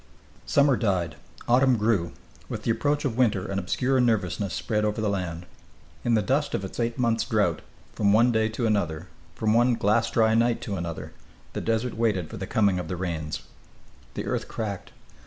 [0.47, 1.15] Summer died.
[1.47, 2.13] Autumn grew.
[2.49, 5.45] With the approach of winter an obscure nervousness spread over the land.
[6.03, 7.61] In the dust of its eight months' drought,
[7.93, 11.13] from one day to another, from one glass dry night to another,
[11.53, 13.43] the desert waited for the coming of the rains.
[14.15, 14.91] The earth cracked.